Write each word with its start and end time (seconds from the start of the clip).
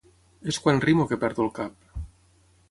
És 0.53 0.57
quan 0.63 0.81
rimo 0.85 1.05
que 1.11 1.19
perdo 1.25 1.45
el 1.47 1.53
cap. 1.61 2.01